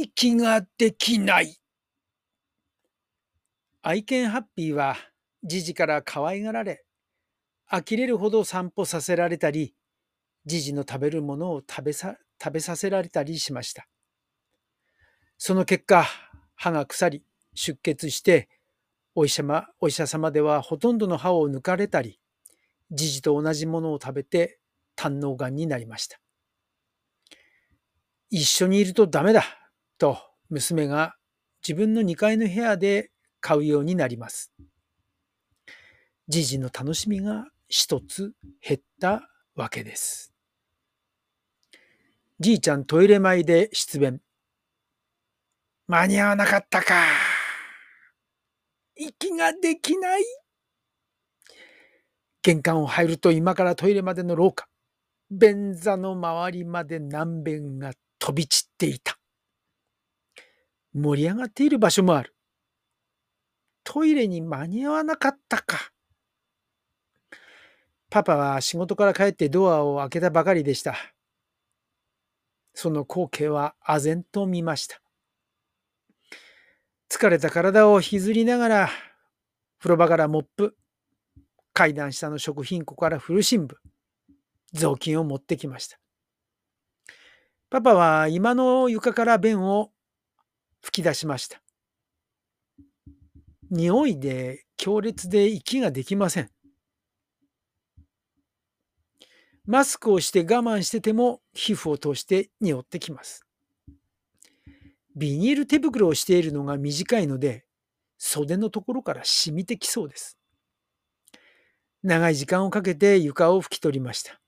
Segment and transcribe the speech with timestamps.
[0.00, 1.56] 息ができない。
[3.82, 4.96] 愛犬ハッピーは、
[5.42, 6.84] じじから可愛がられ、
[7.66, 9.74] 呆れるほど散歩させられたり、
[10.46, 13.88] じじの食べるものを食べさ食べさせられたりしました。
[15.36, 16.06] その結果、
[16.54, 17.24] 歯が腐り、
[17.54, 18.48] 出血して、
[19.16, 22.20] お医者まお医者様ではほとんどの歯を抜かれたり、
[22.92, 24.60] じじと同じものを食べて
[24.94, 26.20] 胆のがんになりました。
[28.30, 29.42] 一緒にいるとダメだ
[29.98, 31.16] と娘が
[31.62, 34.52] 自分の2階の部屋で買うようになります。
[36.28, 40.32] じじの楽しみが一つ減ったわけです。
[42.40, 44.20] じいちゃんトイレ前で出弁。
[45.88, 47.02] 間に合わなかったか。
[48.94, 50.22] 息ができない。
[52.42, 54.68] 玄関を入ると今からトイレまでの廊下。
[55.30, 59.17] 便座の周りまで何便が飛び散っていた。
[60.98, 62.34] 盛り上がっている場所もある。
[63.84, 65.92] トイレに間に合わなかったか。
[68.10, 70.96] パパは仕事から帰ってドアを開けたばかりでした。
[72.74, 75.00] その光景は唖然と見ました。
[77.10, 78.90] 疲れた体を引きずりながら、
[79.78, 80.76] 風呂場からモップ、
[81.72, 83.74] 階段下の食品庫から古新聞、
[84.72, 85.98] 雑巾を持ってきました。
[87.70, 89.90] パパは今の床から便を
[90.80, 91.60] 吹き出しました。
[93.70, 96.50] 匂いで強烈で息ができません。
[99.66, 103.44] マスクをして我慢してても皮膚を通して匂ってきます。
[105.14, 107.66] ビニール手袋をしているのが短いので
[108.16, 110.38] 袖のところから染みてきそうです。
[112.02, 114.40] 長い時間をかけて床を拭き取りました。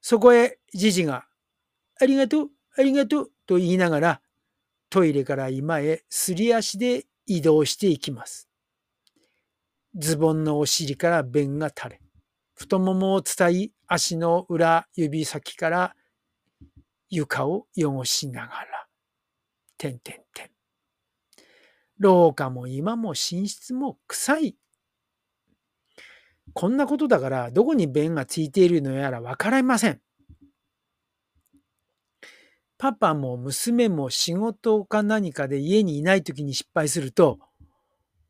[0.00, 1.26] そこへじじが
[2.00, 4.20] ありがとう、ありがとうと言いながら
[4.90, 8.48] トイレから居間へすり足で移動していきます。
[9.96, 12.00] ズボンのお尻から便が垂れ、
[12.54, 15.96] 太ももを伝い足の裏指先から
[17.08, 18.86] 床を汚しながら、
[19.78, 20.50] てんてんてん。
[21.98, 24.56] 廊下も今も寝室も臭い。
[26.52, 30.00] こんなことだからどこに便がついているのやらわかりません。
[32.78, 37.40] パパも娘も仕事か何かで家にいない時に失敗すると、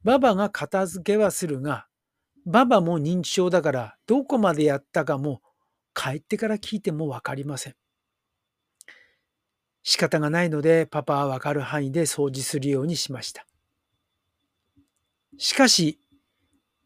[0.02, 1.86] ババが片付けはするが、
[2.46, 5.42] ババも認知症だからどこまでやったかも
[5.94, 7.74] 帰ってから聞いてもわかりません。
[9.82, 13.46] 仕方がないのでパパはわかる範囲で掃除するようにしました。
[15.36, 16.00] しかし、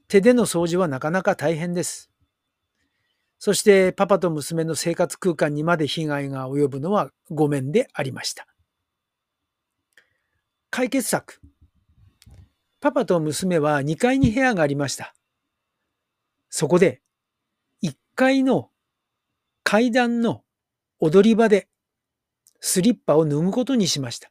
[0.09, 2.12] 手での掃除はなかなか大変です。
[3.45, 8.47] そしてパパと娘の生活空間にまで被害が及ぶのはごめんでありました。
[10.71, 11.41] 解決策。
[12.79, 15.13] パパと娘は2階に部屋がありました。
[16.51, 17.03] そこで
[17.83, 18.71] 1階の
[19.65, 20.45] 階段の
[21.01, 21.67] 踊り場で
[22.61, 24.31] スリッパを脱ぐことにしました。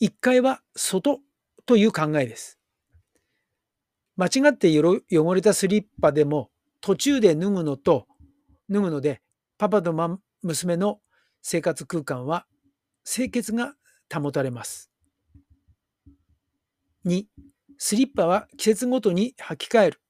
[0.00, 1.20] 1階は外
[1.66, 2.58] という考えです。
[4.16, 6.50] 間違って汚れたスリッパでも
[6.80, 8.06] 途中で脱ぐのと
[8.70, 9.20] 脱ぐので
[9.58, 9.94] パパと
[10.42, 11.00] 娘の
[11.42, 12.46] 生活空間は
[13.04, 13.74] 清潔が
[14.12, 14.90] 保たれます。
[17.04, 17.26] 2.
[17.78, 20.00] スリッパは季節ごとに履き替える。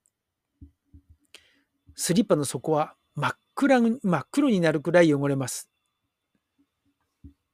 [1.95, 5.69] スリッパの底は真っ暗真っ黒になるくらい汚れます。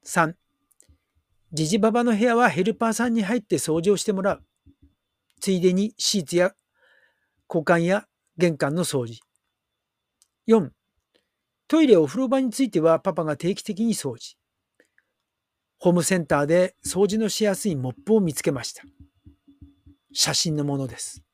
[0.05, 0.35] 3.
[1.53, 4.45] ジジババの部屋はヘルパーさんに入って掃除をしてもらう。
[5.43, 6.53] ついでにシーツや
[7.49, 8.07] 交換や
[8.39, 9.19] 玄関の掃除。
[10.47, 10.71] 4.
[11.67, 14.37] トイレお風呂場についてはパパが定期的に掃除。
[15.81, 18.85] ホームセンターで掃除のしやすいモップを見つけました。
[20.13, 21.25] 写真のものです。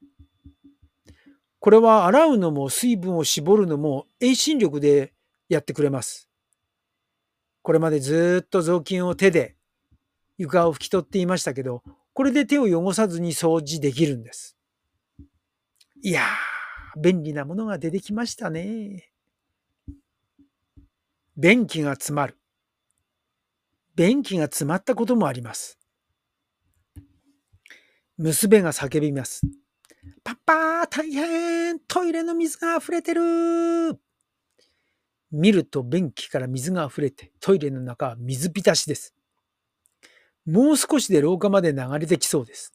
[1.58, 5.12] これは洗うのも水分を絞るのも遠心力で
[5.50, 6.31] やってくれます。
[7.60, 9.56] これまでずっと雑巾を手で
[10.38, 11.82] 床を拭き取っていましたけど、
[12.19, 14.56] これで手を汚さずに掃除できるんです。
[16.03, 19.12] いやー、便利なものが出てきましたね。
[21.37, 22.37] 便器が詰まる。
[23.94, 25.79] 便器が詰まったこともあります。
[28.17, 29.43] 娘が叫びます。
[30.25, 33.20] パパー大変トイレの水が溢れてる
[35.31, 39.15] 見ると便器から水が溢れてトイレの中は水浸しです。
[40.48, 42.72] もう少しで廊下まで流れてきそうです。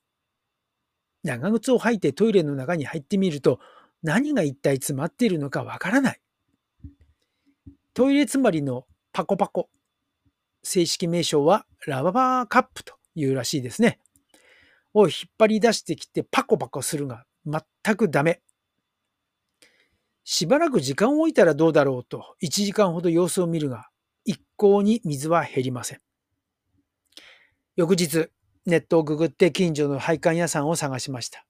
[1.23, 3.59] 長靴を履いてトイレの中に入ってみると
[4.03, 6.21] 何が一体詰まっているのかわからない。
[7.95, 9.69] トイレ詰まりのパコパコ。
[10.61, 13.99] 正式名称はラバーカップというらしいですね。
[14.93, 18.41] を引っ張り出してきてパコパコするが全くダメ。
[20.23, 23.89] しばらく時間を置いたらどうだろうと1時間ほど様子を見るが
[24.25, 25.99] 一向に水は減りません。
[27.75, 28.29] 翌日、
[28.65, 31.45] ネットをググって近所の配管屋さんを探しました。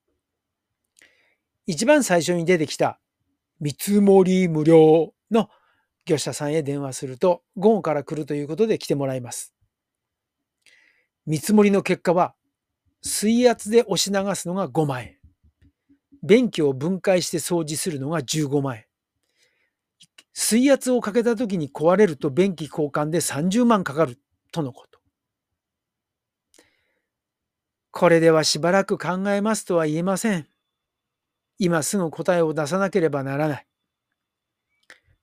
[1.65, 2.99] 一番最初に出てきた
[3.59, 5.49] 見積もり無料の
[6.05, 9.53] 業者さんへ電話すると午後から来るということで来てもらいます。
[11.25, 12.35] 見積もりの結果は
[13.01, 15.17] 水圧で押し流すのが5万円。
[16.23, 18.85] 便器を分解して掃除するのが15万円。
[20.33, 24.17] 水圧をかけた時に壊れると便器交換で30万かかる
[24.51, 24.92] とのこと。
[27.93, 30.47] これではしばらく考えますとは言えません。
[31.59, 33.67] 今すぐ答えを出さなければならない。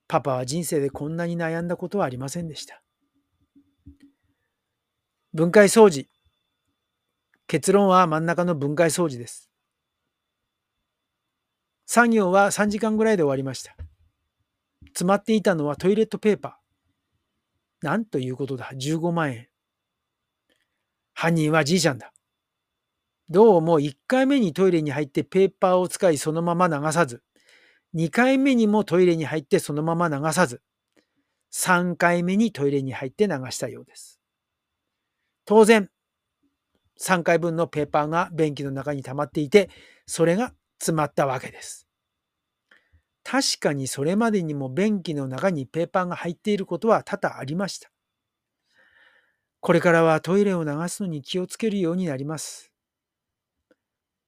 [0.06, 2.80] パパは人生でこんなに悩んだことはありませんでした。
[5.34, 6.06] 分解掃除。
[7.48, 9.50] 結論は真ん中の分解掃除です。
[11.86, 13.74] 作業は3時間ぐらいで終わりました。
[14.90, 17.86] 詰まっていたのはトイレットペーパー。
[17.86, 18.70] なんということだ。
[18.72, 19.48] 15万円。
[21.14, 22.12] 犯人はじいちゃんだ。
[23.30, 27.22] どうも1回目にトイレに入ってペーパーを使いそのまま流さず、
[27.94, 30.62] 2回目にもトイレに入ってそのまま流さず、
[31.52, 34.18] 3回目にトイレに入って流したようです。
[35.44, 35.88] 当然、
[36.98, 39.70] 3回分のペーパーが便器の中に溜まっていて、
[40.06, 41.86] それが詰まったわけです。
[43.22, 47.92] 確かにそれまでにも便器の中にペーパーが入っていることは多々ありました。
[49.60, 52.69] これからはトイレを流すのに気をつけるようになります。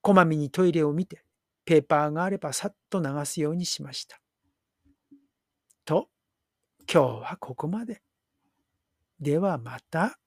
[0.02, 1.25] こまめにトイレを見て、
[1.64, 4.20] ペーパーがあればさっと流すようにしました。
[5.84, 6.08] と、
[6.93, 8.02] 今日はここまで。
[9.20, 10.19] ではまた。